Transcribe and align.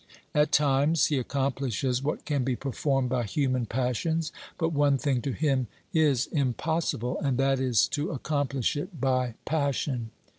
At 0.33 0.51
times 0.51 1.05
he 1.05 1.19
accomplishes 1.19 2.01
what 2.01 2.25
can 2.25 2.43
be 2.43 2.55
performed 2.55 3.09
by 3.09 3.21
human 3.23 3.67
passions, 3.67 4.31
but 4.57 4.73
one 4.73 4.97
thing 4.97 5.21
to 5.21 5.31
him 5.31 5.67
is 5.93 6.25
impossible, 6.31 7.19
356 7.21 7.21
OBERMANN 7.21 7.29
and 7.29 7.59
that 7.59 7.63
is 7.63 7.87
to 7.89 8.09
accomplish 8.11 8.75
it 8.75 8.99
by 8.99 9.35
passion. 9.45 10.09